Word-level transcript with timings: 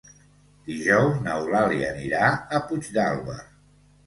Dijous 0.69 1.19
n'Eulàlia 1.25 1.91
anirà 1.93 2.33
a 2.33 2.63
Puigdàlber. 2.73 3.39